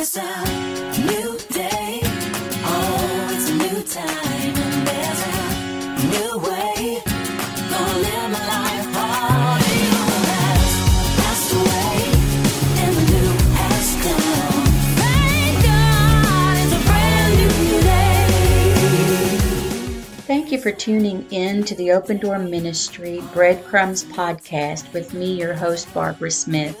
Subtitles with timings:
[0.00, 0.20] It's a
[1.06, 2.00] new day.
[2.04, 4.54] Oh, it's a new time.
[4.54, 5.38] And there's a
[6.06, 7.02] new way.
[7.68, 8.86] Gonna live my life.
[11.58, 12.08] Day.
[20.28, 25.54] Thank you for tuning in to the Open Door Ministry Breadcrumbs podcast with me, your
[25.54, 26.80] host, Barbara Smith.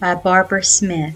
[0.00, 1.14] by Barbara Smith.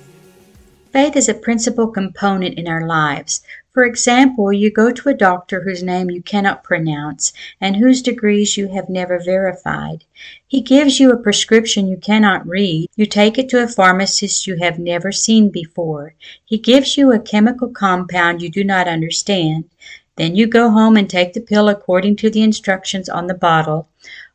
[0.93, 3.43] Faith is a principal component in our lives.
[3.73, 8.57] For example, you go to a doctor whose name you cannot pronounce and whose degrees
[8.57, 10.05] you have never verified.
[10.47, 12.89] He gives you a prescription you cannot read.
[12.95, 16.15] You take it to a pharmacist you have never seen before.
[16.45, 19.65] He gives you a chemical compound you do not understand.
[20.17, 23.89] Then you go home and take the pill according to the instructions on the bottle.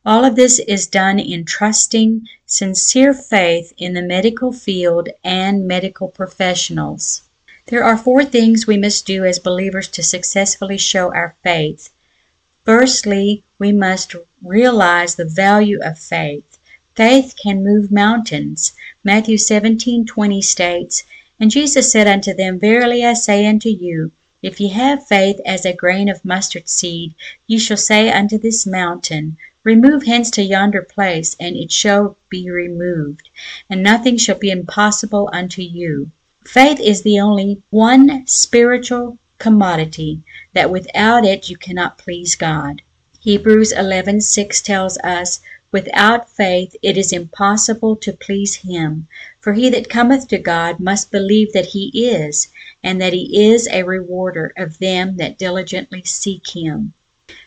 [0.05, 6.07] All of this is done in trusting, sincere faith in the medical field and medical
[6.07, 7.21] professionals.
[7.67, 11.91] There are four things we must do as believers to successfully show our faith.
[12.65, 16.57] Firstly, we must realize the value of faith.
[16.95, 18.73] Faith can move mountains.
[19.03, 21.03] Matthew 17:20 states,
[21.39, 24.11] And Jesus said unto them, Verily I say unto you,
[24.41, 27.13] if ye have faith as a grain of mustard seed,
[27.47, 32.49] ye shall say unto this mountain, Remove hence to yonder place, and it shall be
[32.49, 33.29] removed,
[33.69, 36.11] and nothing shall be impossible unto you.
[36.45, 40.21] Faith is the only one spiritual commodity
[40.53, 42.81] that without it you cannot please God.
[43.19, 49.07] Hebrews 11:6 tells us, "Without faith it is impossible to please him,
[49.39, 52.47] for he that cometh to God must believe that he is,
[52.83, 56.93] and that he is a rewarder of them that diligently seek him."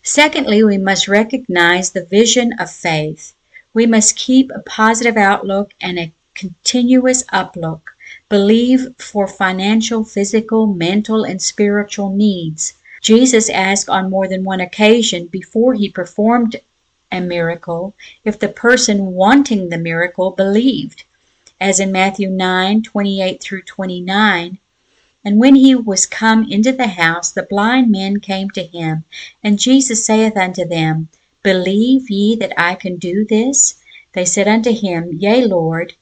[0.04, 3.32] Secondly, we must recognize the vision of faith.
[3.74, 7.96] We must keep a positive outlook and a continuous uplook.
[8.28, 12.74] Believe for financial, physical, mental, and spiritual needs.
[13.00, 16.60] Jesus asked on more than one occasion before he performed
[17.12, 21.04] a miracle if the person wanting the miracle believed,
[21.60, 24.58] as in Matthew 9:28 through 29.
[25.24, 29.04] And when he was come into the house, the blind men came to him,
[29.44, 31.10] and Jesus saith unto them,
[31.42, 33.74] Believe ye that I can do this?
[34.14, 35.92] They said unto him, Yea, Lord.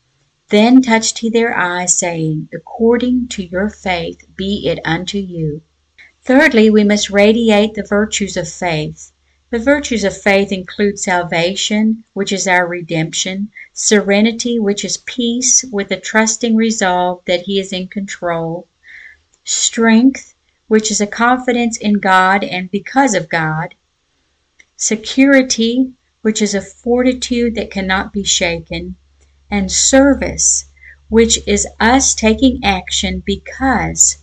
[0.49, 5.63] Then touched he their eyes, saying, According to your faith be it unto you.
[6.25, 9.13] Thirdly, we must radiate the virtues of faith.
[9.51, 15.91] The virtues of faith include salvation, which is our redemption, serenity, which is peace with
[15.91, 18.69] a trusting resolve that He is in control,
[19.43, 20.35] strength,
[20.69, 23.75] which is a confidence in God and because of God,
[24.77, 28.95] security, which is a fortitude that cannot be shaken,
[29.51, 30.67] and service,
[31.09, 34.19] which is us taking action because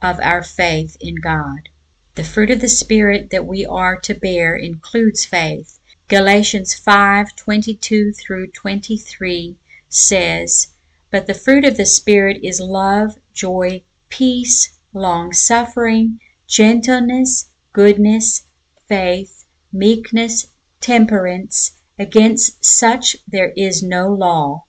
[0.00, 1.68] of our faith in God.
[2.14, 5.78] The fruit of the Spirit that we are to bear includes faith.
[6.08, 9.56] Galatians 5:22 through 23
[9.88, 10.68] says,
[11.10, 18.44] "But the fruit of the Spirit is love, joy, peace, long suffering, gentleness, goodness,
[18.86, 20.48] faith, meekness,
[20.80, 21.72] temperance.
[21.98, 24.64] Against such there is no law."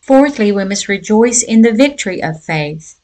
[0.00, 2.98] Fourthly, we must rejoice in the victory of faith.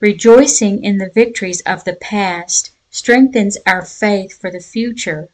[0.00, 5.28] Rejoicing in the victories of the past strengthens our faith for the future.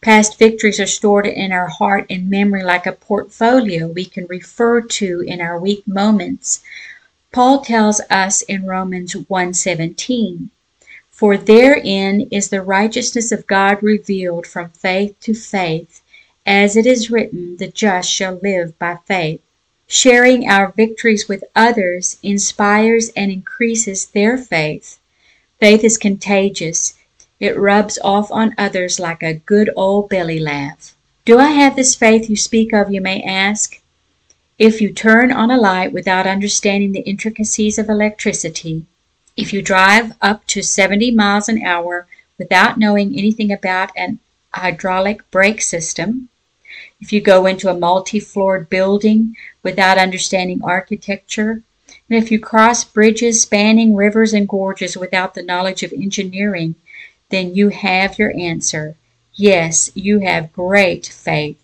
[0.00, 4.80] Past victories are stored in our heart and memory like a portfolio we can refer
[4.80, 6.62] to in our weak moments.
[7.32, 10.50] Paul tells us in Romans 1:17,
[11.10, 16.00] "For therein is the righteousness of God revealed from faith to faith,
[16.46, 19.40] as it is written, the just shall live by faith."
[19.86, 24.98] Sharing our victories with others inspires and increases their faith.
[25.58, 26.94] Faith is contagious.
[27.40, 30.94] It rubs off on others like a good old belly laugh.
[31.24, 33.80] Do I have this faith you speak of, you may ask?
[34.58, 38.84] If you turn on a light without understanding the intricacies of electricity,
[39.34, 42.06] if you drive up to 70 miles an hour
[42.36, 44.18] without knowing anything about an
[44.52, 46.28] hydraulic brake system,
[47.00, 51.62] if you go into a multi floored building without understanding architecture,
[52.08, 56.76] And if you cross bridges spanning rivers and gorges without the knowledge of engineering,
[57.30, 58.96] then you have your answer.
[59.34, 61.58] Yes, you have great faith.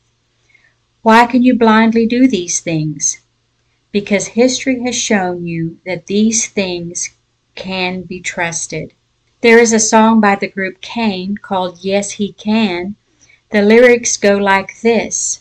[1.03, 3.19] Why can you blindly do these things?
[3.93, 7.11] Because history has shown you that these things
[7.55, 8.95] can be trusted.
[9.43, 12.97] There is a song by the group CAIN called Yes He Can.
[13.51, 15.41] The lyrics go like this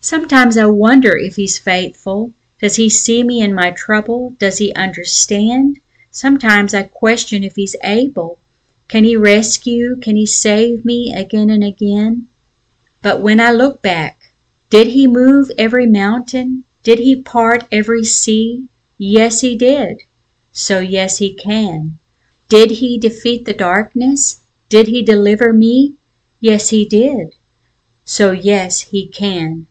[0.00, 2.32] Sometimes I wonder if He's faithful.
[2.60, 4.34] Does He see me in my trouble?
[4.38, 5.80] Does He understand?
[6.10, 8.38] Sometimes I question if He's able.
[8.86, 9.96] Can He rescue?
[9.96, 12.28] Can He save me again and again?
[13.00, 14.32] But when I look back,
[14.68, 16.64] did He move every mountain?
[16.82, 18.68] Did He part every sea?
[18.98, 20.02] Yes, He did.
[20.52, 21.98] So, yes, He can.
[22.50, 24.40] Did He defeat the darkness?
[24.68, 25.94] Did He deliver me?
[26.40, 27.34] Yes, He did.
[28.04, 29.66] So, yes, He can.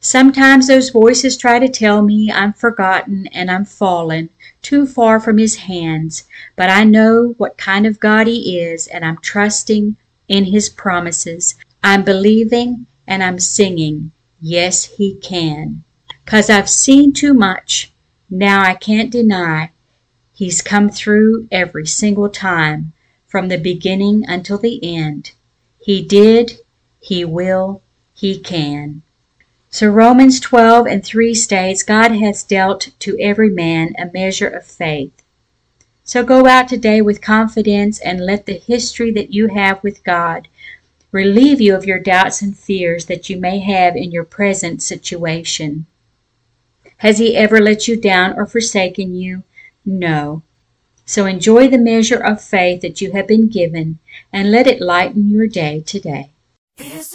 [0.00, 4.30] Sometimes those voices try to tell me I'm forgotten and I'm fallen,
[4.62, 6.24] too far from His hands,
[6.54, 9.96] but I know what kind of God He is, and I'm trusting
[10.28, 11.56] in His promises.
[11.82, 15.82] I'm believing and I'm singing, Yes, He can.
[16.26, 17.90] 'Cause I've seen too much.
[18.30, 19.72] Now I can't deny
[20.32, 22.92] He's come through every single time,
[23.26, 25.32] from the beginning until the end.
[25.80, 26.60] He did,
[27.00, 27.82] He will,
[28.14, 29.02] He can.
[29.70, 34.64] So Romans 12 and 3 states, God has dealt to every man a measure of
[34.64, 35.12] faith.
[36.04, 40.48] So go out today with confidence and let the history that you have with God
[41.12, 45.86] relieve you of your doubts and fears that you may have in your present situation.
[46.98, 49.42] Has He ever let you down or forsaken you?
[49.84, 50.42] No.
[51.04, 53.98] So enjoy the measure of faith that you have been given
[54.32, 56.30] and let it lighten your day today.
[56.78, 57.14] It's